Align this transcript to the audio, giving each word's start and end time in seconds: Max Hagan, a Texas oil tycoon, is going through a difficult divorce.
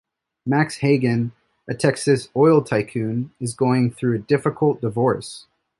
Max 0.47 0.77
Hagan, 0.79 1.31
a 1.69 1.75
Texas 1.75 2.29
oil 2.35 2.63
tycoon, 2.63 3.29
is 3.39 3.53
going 3.53 3.91
through 3.91 4.15
a 4.15 4.17
difficult 4.17 4.81
divorce. 4.81 5.45